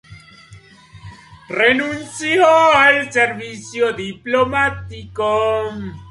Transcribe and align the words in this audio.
Renunció 1.47 2.47
al 2.73 3.13
servicio 3.13 3.93
diplomático. 3.93 5.29